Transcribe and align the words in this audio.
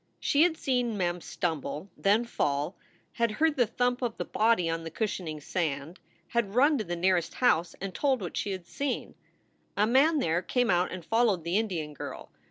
She 0.19 0.41
had 0.41 0.57
seen 0.57 0.97
Mem 0.97 1.21
stumble, 1.21 1.91
then 1.95 2.25
fall; 2.25 2.75
had 3.11 3.33
heard 3.33 3.55
the 3.55 3.67
thump 3.67 4.01
of 4.01 4.17
the 4.17 4.25
body 4.25 4.67
on 4.67 4.83
the 4.83 4.89
cushioning 4.89 5.39
sand; 5.39 5.99
had 6.29 6.55
run 6.55 6.79
to 6.79 6.83
the 6.83 6.95
nearest 6.95 7.35
house 7.35 7.75
and 7.79 7.93
told 7.93 8.19
what 8.19 8.35
she 8.35 8.49
had 8.49 8.65
seen. 8.65 9.13
A 9.77 9.85
man 9.85 10.17
there 10.17 10.41
came 10.41 10.71
out 10.71 10.91
and 10.91 11.05
followed 11.05 11.43
the 11.43 11.59
Indian 11.59 11.93
girl. 11.93 12.31